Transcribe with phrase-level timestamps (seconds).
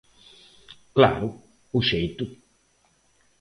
[0.95, 1.27] Claro,
[1.77, 2.25] o xeito.